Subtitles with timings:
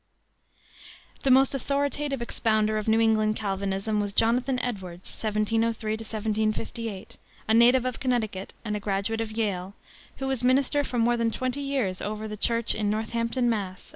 [1.21, 7.85] The most authoritative expounder of New England Calvinism was Jonathan Edwards (1703 1758), a native
[7.85, 9.75] of Connecticut, and a graduate of Yale,
[10.17, 13.89] who was minister for more than twenty years over the Church in Northampton, Mass.